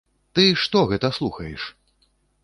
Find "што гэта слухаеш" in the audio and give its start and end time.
0.61-1.67